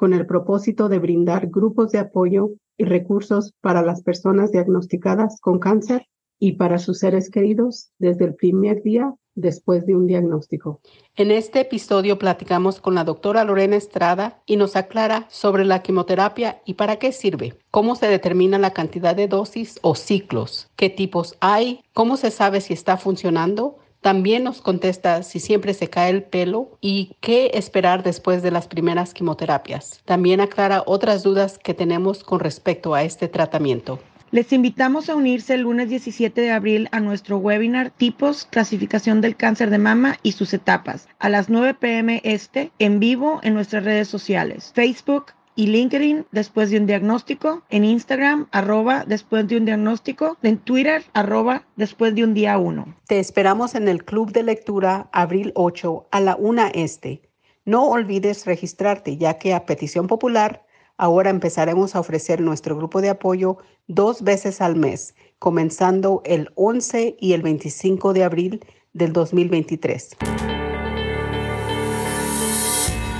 [0.00, 5.58] con el propósito de brindar grupos de apoyo y recursos para las personas diagnosticadas con
[5.58, 6.06] cáncer
[6.38, 10.80] y para sus seres queridos desde el primer día después de un diagnóstico.
[11.16, 16.62] En este episodio platicamos con la doctora Lorena Estrada y nos aclara sobre la quimioterapia
[16.64, 21.36] y para qué sirve, cómo se determina la cantidad de dosis o ciclos, qué tipos
[21.40, 26.22] hay, cómo se sabe si está funcionando también nos contesta si siempre se cae el
[26.22, 30.00] pelo y qué esperar después de las primeras quimioterapias.
[30.04, 33.98] También aclara otras dudas que tenemos con respecto a este tratamiento.
[34.32, 39.34] Les invitamos a unirse el lunes 17 de abril a nuestro webinar Tipos, Clasificación del
[39.34, 43.84] Cáncer de Mama y sus etapas, a las 9 pm este, en vivo en nuestras
[43.84, 49.66] redes sociales, Facebook, y LinkedIn después de un diagnóstico, en Instagram arroba después de un
[49.66, 52.96] diagnóstico, en Twitter arroba después de un día 1.
[53.06, 57.28] Te esperamos en el Club de Lectura abril 8 a la 1 este.
[57.66, 60.64] No olvides registrarte ya que a petición popular
[60.96, 67.16] ahora empezaremos a ofrecer nuestro grupo de apoyo dos veces al mes, comenzando el 11
[67.20, 68.64] y el 25 de abril
[68.94, 70.16] del 2023.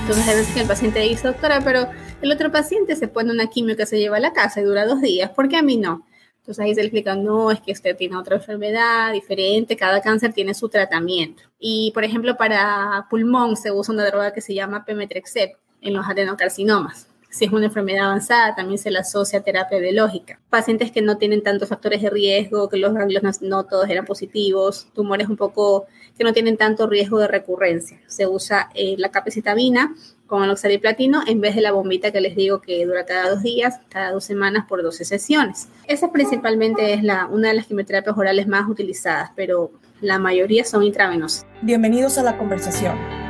[0.01, 1.87] Entonces a veces que el paciente dice, doctora, pero
[2.21, 4.85] el otro paciente se pone una quimio que se lleva a la casa y dura
[4.85, 6.05] dos días, ¿por qué a mí no?
[6.39, 10.33] Entonces ahí se le explica, no, es que usted tiene otra enfermedad diferente, cada cáncer
[10.33, 11.43] tiene su tratamiento.
[11.59, 16.07] Y por ejemplo, para pulmón se usa una droga que se llama Pemetrexed en los
[16.07, 17.07] adenocarcinomas.
[17.29, 20.41] Si es una enfermedad avanzada, también se la asocia a terapia biológica.
[20.49, 24.87] Pacientes que no tienen tantos factores de riesgo, que los ganglios no, todos eran positivos,
[24.93, 25.85] tumores un poco
[26.17, 28.01] que no tienen tanto riesgo de recurrencia.
[28.07, 29.95] Se usa eh, la capecitabina
[30.31, 33.43] con el oxaliplatino en vez de la bombita que les digo que dura cada dos
[33.43, 35.67] días, cada dos semanas por 12 sesiones.
[35.87, 40.83] Esa principalmente es la, una de las quimioterapias orales más utilizadas, pero la mayoría son
[40.83, 41.45] intravenosas.
[41.61, 43.20] Bienvenidos a la conversación.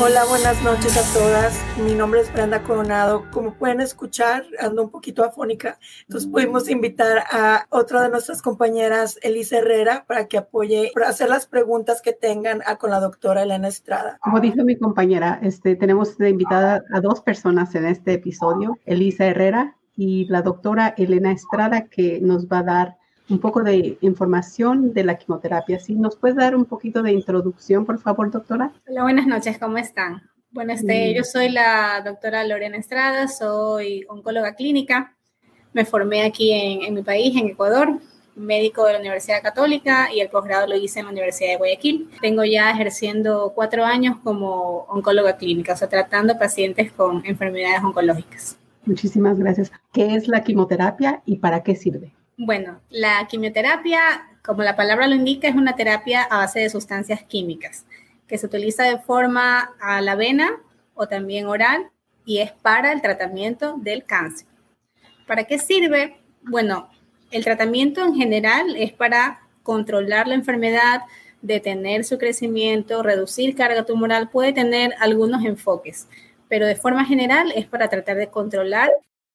[0.00, 1.60] Hola, buenas noches a todas.
[1.84, 3.24] Mi nombre es Brenda Coronado.
[3.32, 5.76] Como pueden escuchar, ando un poquito afónica.
[6.02, 11.28] Entonces pudimos invitar a otra de nuestras compañeras, Elisa Herrera, para que apoye, para hacer
[11.28, 14.18] las preguntas que tengan a, con la doctora Elena Estrada.
[14.22, 19.26] Como dijo mi compañera, este, tenemos de invitada a dos personas en este episodio, Elisa
[19.26, 24.92] Herrera y la doctora Elena Estrada, que nos va a dar un poco de información
[24.92, 25.78] de la quimioterapia.
[25.80, 25.94] ¿Sí?
[25.94, 28.72] ¿Nos puede dar un poquito de introducción, por favor, doctora?
[28.88, 30.22] Hola, buenas noches, ¿cómo están?
[30.50, 35.14] Bueno, este, yo soy la doctora Lorena Estrada, soy oncóloga clínica.
[35.74, 38.00] Me formé aquí en, en mi país, en Ecuador,
[38.34, 42.10] médico de la Universidad Católica y el posgrado lo hice en la Universidad de Guayaquil.
[42.22, 48.58] Tengo ya ejerciendo cuatro años como oncóloga clínica, o sea, tratando pacientes con enfermedades oncológicas.
[48.86, 49.70] Muchísimas gracias.
[49.92, 52.14] ¿Qué es la quimioterapia y para qué sirve?
[52.40, 57.24] Bueno, la quimioterapia, como la palabra lo indica, es una terapia a base de sustancias
[57.24, 57.84] químicas
[58.28, 60.60] que se utiliza de forma a la vena
[60.94, 61.90] o también oral
[62.24, 64.46] y es para el tratamiento del cáncer.
[65.26, 66.16] ¿Para qué sirve?
[66.42, 66.88] Bueno,
[67.32, 71.02] el tratamiento en general es para controlar la enfermedad,
[71.42, 76.06] detener su crecimiento, reducir carga tumoral, puede tener algunos enfoques,
[76.48, 78.92] pero de forma general es para tratar de controlar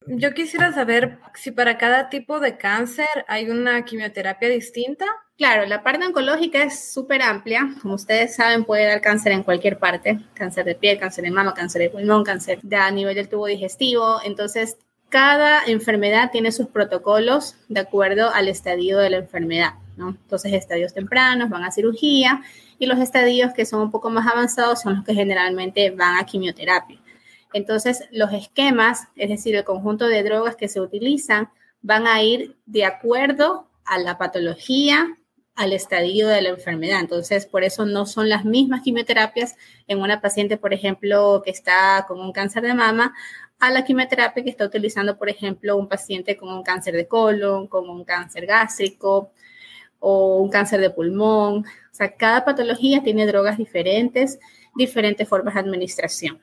[0.07, 5.05] yo quisiera saber si para cada tipo de cáncer hay una quimioterapia distinta.
[5.37, 7.75] Claro, la parte oncológica es súper amplia.
[7.81, 10.19] Como ustedes saben, puede dar cáncer en cualquier parte.
[10.33, 13.47] Cáncer de piel, cáncer de mama, cáncer de pulmón, cáncer de a nivel del tubo
[13.47, 14.19] digestivo.
[14.23, 14.77] Entonces,
[15.09, 19.73] cada enfermedad tiene sus protocolos de acuerdo al estadio de la enfermedad.
[19.97, 20.09] ¿no?
[20.09, 22.41] Entonces, estadios tempranos van a cirugía
[22.79, 26.25] y los estadios que son un poco más avanzados son los que generalmente van a
[26.25, 26.99] quimioterapia.
[27.53, 31.49] Entonces, los esquemas, es decir, el conjunto de drogas que se utilizan,
[31.81, 35.17] van a ir de acuerdo a la patología,
[35.55, 36.99] al estadio de la enfermedad.
[36.99, 39.55] Entonces, por eso no son las mismas quimioterapias
[39.87, 43.13] en una paciente, por ejemplo, que está con un cáncer de mama,
[43.59, 47.67] a la quimioterapia que está utilizando, por ejemplo, un paciente con un cáncer de colon,
[47.67, 49.31] con un cáncer gástrico
[49.99, 51.59] o un cáncer de pulmón.
[51.59, 54.39] O sea, cada patología tiene drogas diferentes,
[54.75, 56.41] diferentes formas de administración.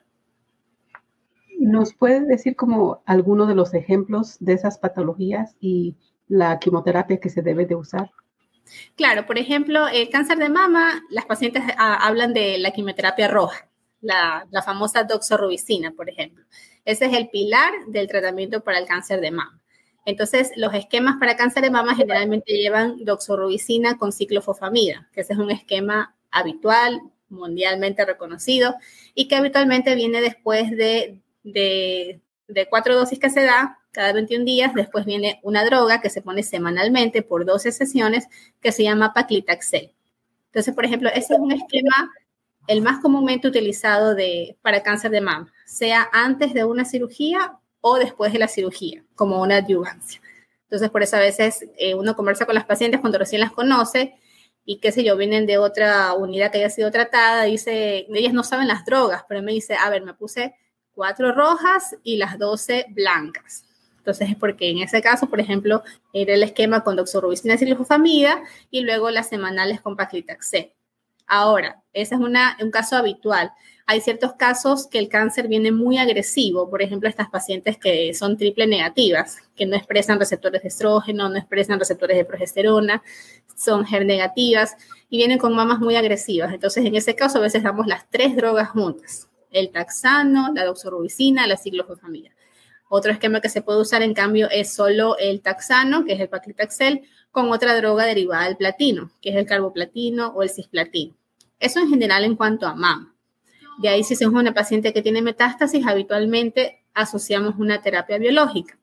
[1.61, 5.95] ¿Nos puede decir como alguno de los ejemplos de esas patologías y
[6.27, 8.09] la quimioterapia que se debe de usar?
[8.95, 13.69] Claro, por ejemplo, el cáncer de mama, las pacientes ah, hablan de la quimioterapia roja,
[14.01, 16.43] la, la famosa doxorubicina, por ejemplo.
[16.83, 19.61] Ese es el pilar del tratamiento para el cáncer de mama.
[20.03, 25.39] Entonces, los esquemas para cáncer de mama generalmente llevan doxorubicina con ciclofosfamida, que ese es
[25.39, 28.73] un esquema habitual, mundialmente reconocido,
[29.13, 32.21] y que habitualmente viene después de, de,
[32.69, 34.73] cuatro dosis que se da cada 21 días.
[34.73, 38.27] Después viene una droga que se pone semanalmente por 12 sesiones
[38.61, 39.93] que se llama paclitaxel.
[40.47, 42.11] Entonces, por ejemplo, ese es un esquema
[42.67, 47.97] el más comúnmente utilizado de, para cáncer de mama, sea antes de una cirugía o
[47.97, 50.21] después de la cirugía, como una adyuvancia.
[50.63, 54.15] Entonces, por eso a veces eh, uno conversa con las pacientes cuando recién las conoce
[54.63, 58.43] y qué sé yo, vienen de otra unidad que haya sido tratada, dice, ellas no
[58.43, 60.55] saben las drogas, pero me dice, a ver, me puse
[61.01, 63.65] cuatro rojas y las doce blancas.
[63.97, 65.81] Entonces es porque en ese caso, por ejemplo,
[66.13, 68.25] era el esquema con doxorubicina y
[68.69, 70.71] y luego las semanales con paclitaxel.
[71.25, 73.51] Ahora, ese es un caso habitual.
[73.87, 78.37] Hay ciertos casos que el cáncer viene muy agresivo, por ejemplo, estas pacientes que son
[78.37, 83.01] triple negativas, que no expresan receptores de estrógeno, no expresan receptores de progesterona,
[83.55, 84.75] son HER negativas
[85.09, 86.53] y vienen con mamas muy agresivas.
[86.53, 91.45] Entonces, en ese caso, a veces damos las tres drogas juntas, el taxano, la doxorubicina,
[91.45, 92.31] la ciclofosfamida.
[92.89, 96.29] Otro esquema que se puede usar, en cambio, es solo el taxano, que es el
[96.29, 101.15] paclitaxel, con otra droga derivada del platino, que es el carboplatino o el cisplatino.
[101.59, 103.15] Eso en general en cuanto a mama.
[103.77, 108.77] De ahí, si somos una paciente que tiene metástasis, habitualmente asociamos una terapia biológica.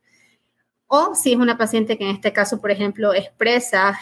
[0.87, 3.95] O si es una paciente que en este caso, por ejemplo, expresa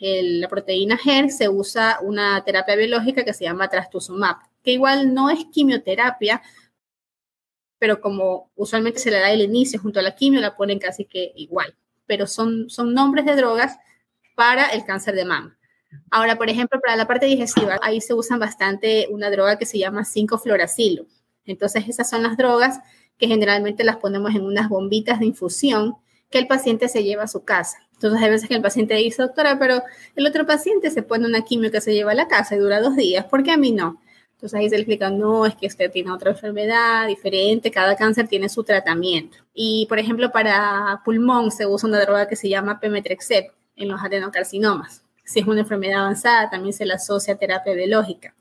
[0.00, 5.30] la proteína HER, se usa una terapia biológica que se llama trastuzumab, que igual no
[5.30, 6.42] es quimioterapia,
[7.78, 11.04] pero como usualmente se le da el inicio junto a la quimio, la ponen casi
[11.04, 11.76] que igual.
[12.06, 13.76] Pero son, son nombres de drogas
[14.34, 15.58] para el cáncer de mama.
[16.10, 19.78] Ahora, por ejemplo, para la parte digestiva, ahí se usan bastante una droga que se
[19.78, 21.06] llama 5-fluoracilo.
[21.44, 22.80] Entonces, esas son las drogas
[23.18, 25.94] que generalmente las ponemos en unas bombitas de infusión
[26.30, 27.78] que el paciente se lleva a su casa.
[27.92, 29.82] Entonces, hay veces que el paciente dice, doctora, pero
[30.16, 32.80] el otro paciente se pone una quimio que se lleva a la casa y dura
[32.80, 34.00] dos días, ¿por qué a mí no?
[34.44, 38.28] Entonces ahí se le explica, no, es que usted tiene otra enfermedad diferente, cada cáncer
[38.28, 39.38] tiene su tratamiento.
[39.54, 44.02] Y, por ejemplo, para pulmón se usa una droga que se llama Pemetrexed en los
[44.02, 45.02] adenocarcinomas.
[45.24, 48.34] Si es una enfermedad avanzada, también se le asocia a terapia biológica.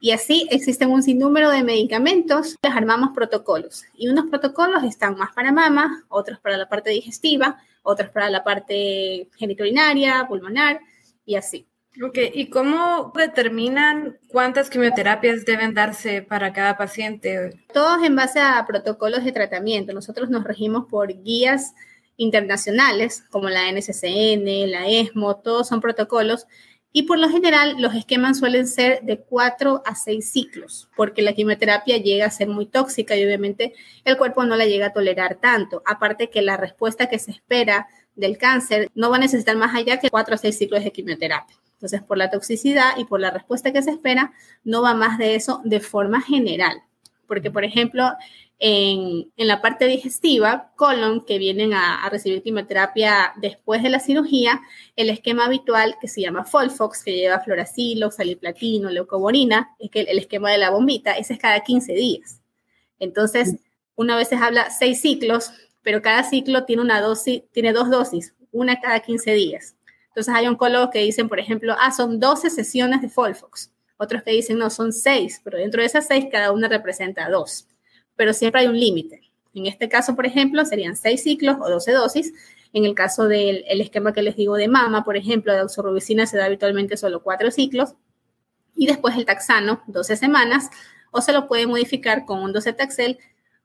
[0.00, 3.84] Y así existen un sinnúmero de medicamentos, les armamos protocolos.
[3.94, 8.42] Y unos protocolos están más para mama, otros para la parte digestiva, otros para la
[8.42, 10.80] parte geniturinaria, pulmonar
[11.24, 11.68] y así.
[12.00, 17.50] Ok, ¿y cómo determinan cuántas quimioterapias deben darse para cada paciente?
[17.72, 19.92] Todos en base a protocolos de tratamiento.
[19.92, 21.74] Nosotros nos regimos por guías
[22.16, 26.46] internacionales como la NCCN, la ESMO, todos son protocolos.
[26.92, 31.32] Y por lo general los esquemas suelen ser de cuatro a seis ciclos, porque la
[31.32, 33.74] quimioterapia llega a ser muy tóxica y obviamente
[34.04, 35.82] el cuerpo no la llega a tolerar tanto.
[35.84, 39.98] Aparte que la respuesta que se espera del cáncer no va a necesitar más allá
[39.98, 41.56] que cuatro a seis ciclos de quimioterapia.
[41.78, 44.32] Entonces, por la toxicidad y por la respuesta que se espera,
[44.64, 46.82] no va más de eso de forma general.
[47.28, 48.10] Porque, por ejemplo,
[48.58, 54.60] en, la parte digestiva, colon, que vienen a, recibir quimioterapia después de la cirugía,
[54.96, 60.18] el esquema habitual que se llama Folfox, que lleva floracilo, saliplatino, leucoborina, es que el,
[60.18, 62.40] esquema de la bombita, ese es cada 15 días.
[62.98, 63.54] Entonces,
[63.94, 68.34] una vez se habla seis ciclos, pero cada ciclo tiene una dosis, tiene dos dosis,
[68.50, 69.76] una cada 15 días.
[70.18, 73.70] Entonces hay oncólogos que dicen, por ejemplo, ah, son 12 sesiones de Folfox.
[73.98, 77.68] Otros que dicen, no, son 6, pero dentro de esas 6 cada una representa 2.
[78.16, 79.20] Pero siempre hay un límite.
[79.54, 82.32] En este caso, por ejemplo, serían 6 ciclos o 12 dosis.
[82.72, 86.36] En el caso del esquema que les digo de mama, por ejemplo, de oxorubicina se
[86.36, 87.94] da habitualmente solo 4 ciclos.
[88.74, 90.68] Y después el taxano, 12 semanas.
[91.12, 93.18] O se lo puede modificar con un 12 taxel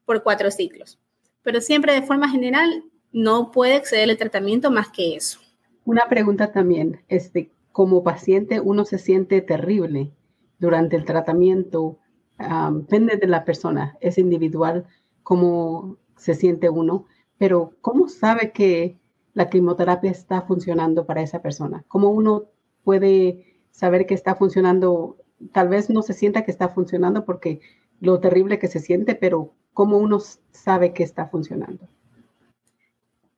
[0.06, 1.00] por 4 ciclos.
[1.42, 5.43] Pero siempre de forma general no puede exceder el tratamiento más que eso.
[5.86, 10.12] Una pregunta también, este, como paciente uno se siente terrible
[10.60, 11.98] durante el tratamiento,
[12.38, 14.86] depende de la persona, es individual
[15.24, 17.06] cómo se siente uno,
[17.38, 18.98] pero ¿cómo sabe que
[19.34, 21.84] la quimioterapia está funcionando para esa persona?
[21.90, 22.46] ¿Cómo uno
[22.84, 25.18] puede saber que está funcionando?
[25.52, 27.60] Tal vez no se sienta que está funcionando porque
[28.00, 30.20] lo terrible que se siente, pero ¿cómo uno
[30.52, 31.90] sabe que está funcionando?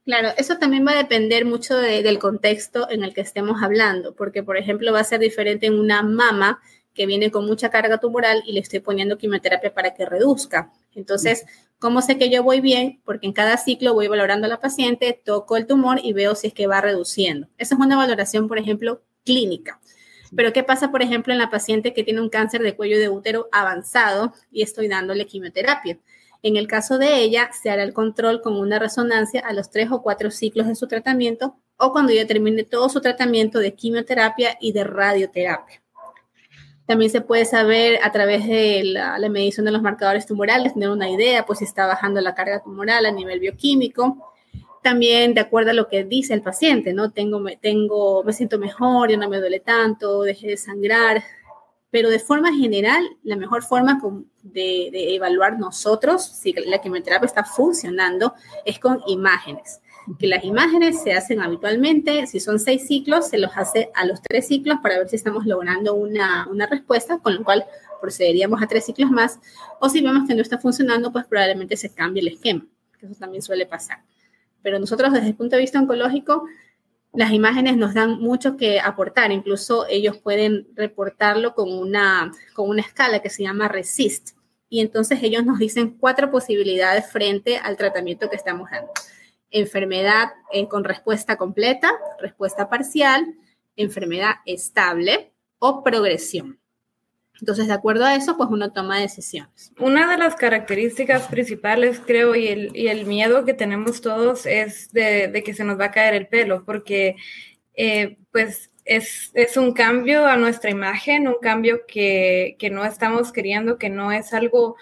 [0.05, 4.43] Claro, eso también va a depender mucho del contexto en el que estemos hablando, porque
[4.43, 6.59] por ejemplo va a ser diferente en una mama
[6.93, 10.71] que viene con mucha carga tumoral y le estoy poniendo quimioterapia para que reduzca.
[10.93, 11.45] Entonces,
[11.79, 13.01] ¿cómo sé que yo voy bien?
[13.03, 16.47] Porque en cada ciclo voy valorando a la paciente, toco el tumor y veo si
[16.47, 17.47] es que va reduciendo.
[17.57, 19.81] Esa es una valoración, por ejemplo, clínica.
[20.35, 23.09] Pero ¿qué pasa, por ejemplo, en la paciente que tiene un cáncer de cuello de
[23.09, 25.97] útero avanzado y estoy dándole quimioterapia?
[26.45, 29.89] En el caso de ella, se hará el control con una resonancia a los tres
[29.91, 34.55] o cuatro ciclos de su tratamiento o cuando ya termine todo su tratamiento de quimioterapia
[34.61, 35.81] y de radioterapia.
[36.85, 41.09] También se puede saber a través de la, medición de los marcadores tumorales, tener una
[41.09, 44.31] idea, pues si está bajando la carga tumoral a nivel bioquímico.
[44.83, 47.09] También de acuerdo a lo que dice el paciente, ¿no?
[47.09, 51.23] Tengo, me, tengo, me siento mejor, ya no me duele tanto, dejé de sangrar.
[51.95, 54.01] Pero de forma general, la mejor forma
[54.43, 58.33] de, de evaluar nosotros si la quimioterapia está funcionando
[58.65, 59.79] es con imágenes.
[60.19, 64.21] Que las imágenes se hacen habitualmente, si son seis ciclos, se los hace a los
[64.21, 67.63] tres ciclos para ver si estamos logrando una, una respuesta, con lo cual
[68.01, 69.39] procederíamos a tres ciclos más,
[69.79, 72.65] o si vemos que no está funcionando, pues probablemente se cambie el esquema,
[72.99, 74.03] que eso también suele pasar.
[74.61, 76.43] Pero nosotros desde el punto de vista oncológico,
[77.15, 82.81] las imágenes nos dan mucho que aportar, incluso ellos pueden reportarlo con una, con una
[82.81, 84.35] escala que se llama RESIST,
[84.69, 88.91] y entonces ellos nos dicen cuatro posibilidades frente al tratamiento que estamos dando
[89.51, 93.35] enfermedad eh, con respuesta completa, respuesta parcial,
[93.75, 96.59] enfermedad estable o progresión.
[97.39, 99.71] Entonces, de acuerdo a eso, pues uno toma decisiones.
[99.79, 105.53] Una de las características principales, creo, y el, miedo que tenemos todos es de, que
[105.53, 107.15] se nos va a caer el pelo, porque
[107.75, 113.77] eh, pues es, un cambio a nuestra imagen, un cambio que, que, no estamos queriendo,
[113.77, 114.75] que no es algo,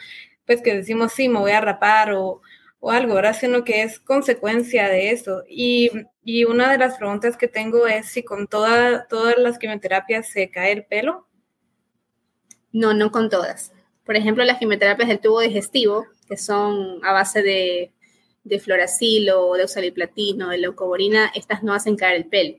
[0.45, 2.41] pues que decimos, sí, me voy a rapar o,
[2.83, 3.35] o algo, ¿verdad?
[3.39, 5.43] Sino que es consecuencia de eso.
[5.47, 5.89] Y,
[6.45, 10.73] una de las preguntas que tengo es si con toda, todas las quimioterapias se cae
[10.73, 11.25] el pelo.
[12.73, 13.71] No, no con todas.
[14.05, 17.93] Por ejemplo, las quimioterapias del tubo digestivo, que son a base de,
[18.43, 22.57] de floracilo, de oxaliplatino, de leucoborina, estas no hacen caer el pelo.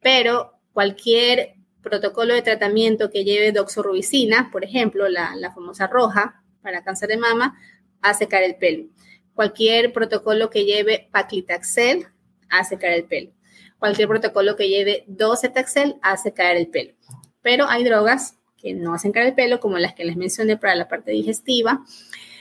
[0.00, 6.82] Pero cualquier protocolo de tratamiento que lleve doxorubicina, por ejemplo, la, la famosa roja para
[6.82, 7.58] cáncer de mama,
[8.00, 8.86] hace caer el pelo.
[9.34, 12.06] Cualquier protocolo que lleve paclitaxel
[12.48, 13.32] hace caer el pelo.
[13.78, 16.94] Cualquier protocolo que lleve docetaxel hace caer el pelo.
[17.42, 20.74] Pero hay drogas que no hacen caer el pelo, como las que les mencioné para
[20.74, 21.84] la parte digestiva,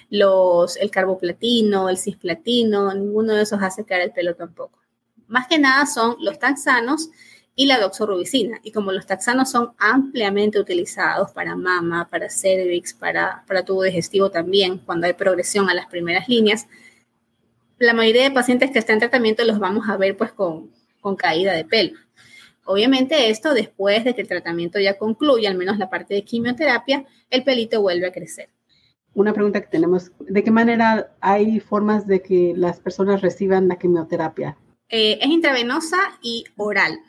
[0.09, 4.79] los, el carboplatino, el cisplatino, ninguno de esos hace caer el pelo tampoco.
[5.27, 7.09] Más que nada son los taxanos
[7.55, 8.59] y la doxorubicina.
[8.63, 14.31] Y como los taxanos son ampliamente utilizados para mama, para cervix, para, para tubo digestivo
[14.31, 16.67] también, cuando hay progresión a las primeras líneas,
[17.77, 20.71] la mayoría de pacientes que están en tratamiento los vamos a ver pues con,
[21.01, 21.97] con caída de pelo.
[22.71, 27.03] Obviamente esto después de que el tratamiento ya concluya, al menos la parte de quimioterapia,
[27.31, 28.49] el pelito vuelve a crecer.
[29.15, 33.79] Una pregunta que tenemos, ¿de qué manera hay formas de que las personas reciban la
[33.79, 34.55] quimioterapia?
[34.87, 36.99] Eh, es intravenosa y oral.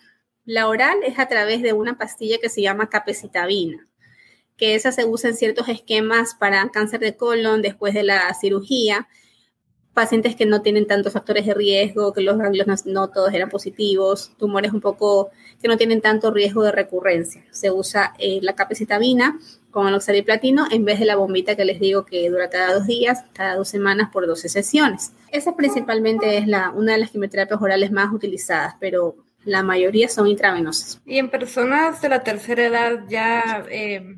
[0.47, 3.87] La oral es a través de una pastilla que se llama capecitabina,
[4.57, 9.09] que esa se usa en ciertos esquemas para cáncer de colon después de la cirugía
[9.93, 14.33] pacientes que no tienen tantos factores de riesgo, que los ganglios no, todos eran positivos,
[14.39, 17.45] tumores un poco que no tienen tanto riesgo de recurrencia.
[17.51, 19.39] Se usa eh, la capecitabina
[19.71, 23.25] con oxaliplatino en vez de la bombita que les digo que dura cada dos días,
[23.33, 25.13] cada dos semanas por 12 sesiones.
[25.31, 30.27] Esa principalmente es la, una de las quimioterapias orales más utilizadas, pero la mayoría son
[30.27, 31.01] intravenosas.
[31.07, 33.65] Y en personas de la tercera edad ya...
[33.71, 34.17] Eh,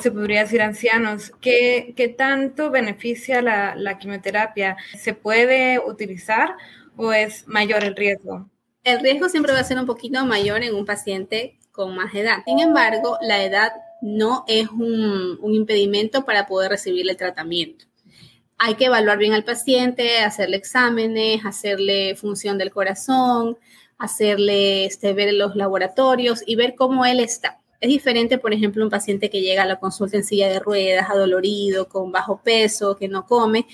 [0.00, 4.76] se podría decir ancianos, ¿qué, qué tanto beneficia la, la, quimioterapia?
[4.98, 6.56] ¿Se puede utilizar
[6.94, 8.50] o es mayor el riesgo?
[8.86, 12.44] El riesgo siempre va a ser un poquito mayor en un paciente con más edad.
[12.46, 17.86] Sin embargo, la edad no es un, impedimento para poder recibir el tratamiento.
[18.58, 23.58] Hay que evaluar bien al paciente, hacerle exámenes, hacerle función del corazón,
[23.98, 28.90] hacerle este, ver los laboratorios y ver cómo él está es diferente, por ejemplo, un
[28.90, 33.08] paciente que llega a la consulta en silla de ruedas, adolorido, con bajo peso, que
[33.08, 33.66] no come,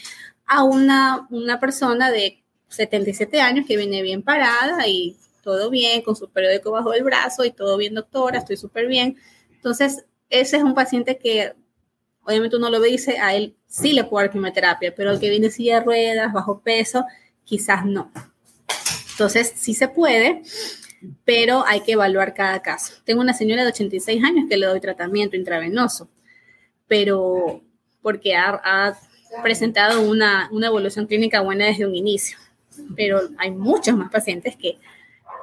[0.47, 2.42] a una, una persona de
[2.73, 7.45] 77 años que viene bien parada y todo bien, con su periódico bajo el brazo
[7.45, 9.17] y todo bien, doctora, estoy súper bien.
[9.55, 11.55] Entonces, ese es un paciente que
[12.25, 15.47] obviamente uno lo dice, a él sí le puede dar quimioterapia, pero el que viene
[15.47, 17.05] en silla de ruedas, bajo peso,
[17.45, 18.13] quizás no.
[19.13, 20.43] Entonces, sí se puede
[21.25, 22.95] pero hay que evaluar cada caso.
[23.05, 26.09] Tengo una señora de 86 años que le doy tratamiento intravenoso,
[26.87, 27.63] pero
[28.01, 28.97] porque ha,
[29.43, 32.37] presentado una, una evolución clínica buena desde un inicio.
[32.97, 34.79] Pero hay muchos más pacientes que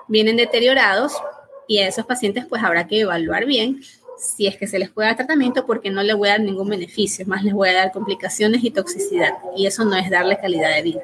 [0.07, 1.13] vienen deteriorados
[1.67, 3.81] y a esos pacientes pues habrá que evaluar bien
[4.17, 6.67] si es que se les puede dar tratamiento porque no le voy a dar ningún
[6.67, 10.75] beneficio, más les voy a dar complicaciones y toxicidad y eso no es darle calidad
[10.75, 11.01] de vida.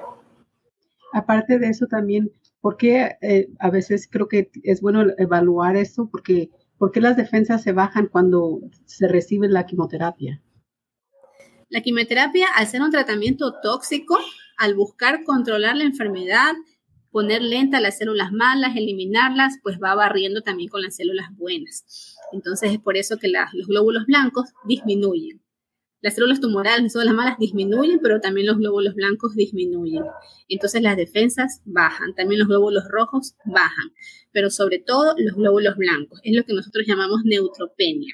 [1.13, 6.49] Aparte de eso también porque eh, a veces creo que es bueno evaluar eso, porque
[6.77, 10.41] ¿Por qué las defensas se bajan cuando se recibe la quimioterapia?
[11.69, 14.17] La quimioterapia, al ser un tratamiento tóxico,
[14.57, 16.53] al buscar controlar la enfermedad,
[17.11, 22.15] poner lenta las células malas, eliminarlas, pues va barriendo también con las células buenas.
[22.33, 25.41] Entonces es por eso que los glóbulos blancos disminuyen.
[26.01, 30.03] Las células tumorales, las malas disminuyen, pero también los glóbulos blancos disminuyen.
[30.47, 33.91] Entonces las defensas bajan, también los glóbulos rojos bajan,
[34.31, 36.19] pero sobre todo los glóbulos blancos.
[36.23, 38.13] Es lo que nosotros llamamos neutropenia.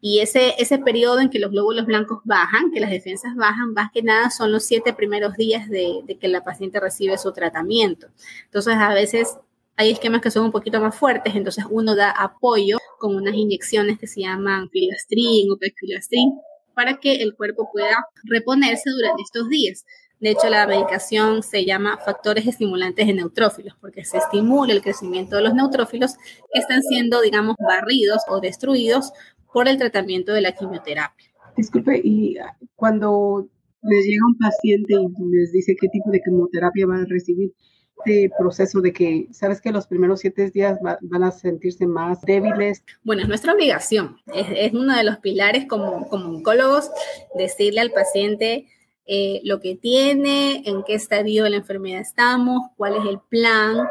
[0.00, 3.90] Y ese, ese periodo en que los glóbulos blancos bajan, que las defensas bajan, más
[3.92, 8.06] que nada son los siete primeros días de, que la paciente recibe su tratamiento.
[8.44, 9.38] Entonces, a veces
[9.76, 13.98] hay esquemas que son un poquito más fuertes, entonces uno da apoyo con unas inyecciones
[13.98, 16.32] que se llaman filastrin o pegfilastrin
[16.74, 19.84] para que el cuerpo pueda reponerse durante estos días.
[20.20, 25.36] De hecho, la medicación se llama factores estimulantes de neutrófilos, porque se estimula el crecimiento
[25.36, 26.14] de los neutrófilos
[26.52, 29.12] que están siendo, digamos, barridos o destruidos
[29.58, 31.26] por el tratamiento de la quimioterapia.
[31.56, 32.36] Disculpe, y
[32.76, 33.48] cuando
[33.82, 37.52] les llega un paciente y les dice qué tipo de quimioterapia van a recibir,
[37.98, 42.84] este proceso de que, sabes que los primeros siete días van a sentirse más débiles?
[43.02, 46.92] Bueno, es nuestra obligación, es, uno de los pilares como, como oncólogos,
[47.36, 48.68] decirle al paciente
[49.06, 53.88] eh, lo que tiene, en qué estadio de la enfermedad estamos, cuál es el plan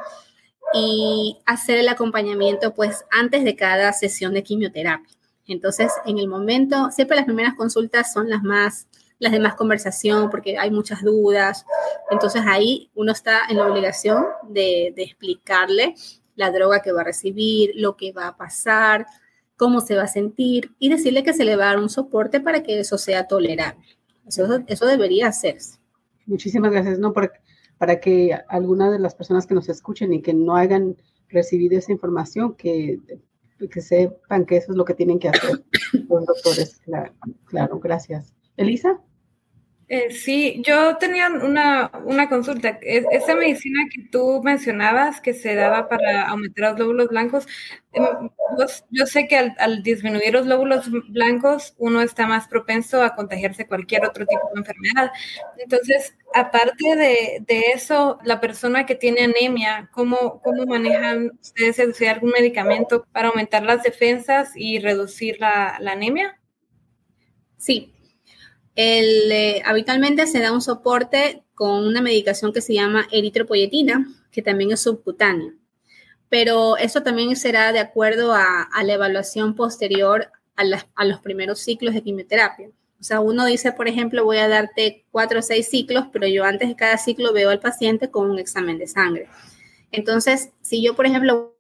[0.74, 5.18] y hacer el acompañamiento pues antes de cada sesión de quimioterapia.
[5.48, 8.88] Entonces, en el momento, siempre las primeras consultas son las más,
[9.18, 11.66] las de más conversación, porque hay muchas dudas.
[12.12, 15.96] Entonces, ahí uno está en la obligación de, explicarle
[16.36, 19.08] la droga que va a recibir, lo que va a pasar,
[19.56, 22.40] cómo se va a sentir y decirle que se le va a dar un soporte
[22.40, 23.84] para que eso sea tolerable.
[24.28, 25.80] Eso, eso debería hacerse.
[26.26, 27.00] Muchísimas gracias.
[27.00, 27.32] No, para,
[27.78, 30.98] para que algunas de las personas que nos escuchen y que no hayan
[31.30, 33.00] recibido esa información, que
[33.58, 35.64] que sepan que eso es lo que tienen que hacer
[36.10, 36.82] los doctores.
[37.46, 38.34] Claro, gracias.
[38.58, 39.00] Elisa.
[39.90, 42.78] Eh, sí, yo tenía una, una consulta.
[42.82, 47.48] esa medicina que tú mencionabas que se daba para aumentar los glóbulos blancos,
[47.94, 48.30] em,
[48.92, 54.06] yo sé que al, disminuir los glóbulos blancos uno está más propenso a contagiarse cualquier
[54.06, 55.10] otro tipo de enfermedad.
[55.58, 63.06] Entonces, aparte de, eso, la persona que tiene anemia, ¿cómo, cómo manejan ustedes algún medicamento
[63.14, 66.38] para aumentar las defensas y reducir la, la anemia?
[67.58, 67.97] Sí,
[68.78, 74.44] el, eh, habitualmente se da un soporte con una medicación que se llama eritropoyetina, que
[74.44, 75.52] también es subcutánea.
[76.30, 82.04] Pero eso también será de acuerdo a, la evaluación posterior a, los primeros ciclos de
[82.04, 82.70] quimioterapia.
[83.00, 86.44] O sea, uno dice, por ejemplo, voy a darte cuatro o seis ciclos, pero yo
[86.44, 89.28] antes de cada ciclo veo al paciente con un examen de sangre.
[89.92, 91.57] Entonces, si yo, por ejemplo,